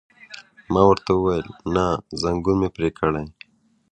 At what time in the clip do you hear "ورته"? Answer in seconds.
0.89-1.11